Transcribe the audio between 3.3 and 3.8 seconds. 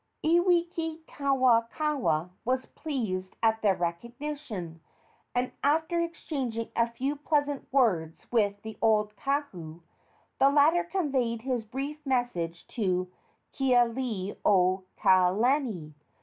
at the